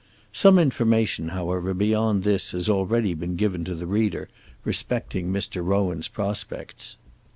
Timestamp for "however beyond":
1.29-2.23